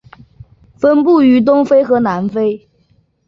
[0.79, 2.67] 分布于东非和南非。